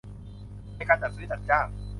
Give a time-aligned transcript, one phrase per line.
[0.75, 1.67] ในการจัดซื้อจัดจ้าง